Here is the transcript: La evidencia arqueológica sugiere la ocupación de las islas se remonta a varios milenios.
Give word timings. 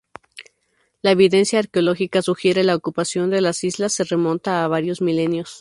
La 1.03 1.11
evidencia 1.11 1.59
arqueológica 1.59 2.23
sugiere 2.23 2.63
la 2.63 2.73
ocupación 2.75 3.29
de 3.29 3.39
las 3.39 3.63
islas 3.63 3.93
se 3.93 4.03
remonta 4.03 4.63
a 4.63 4.67
varios 4.67 4.99
milenios. 4.99 5.49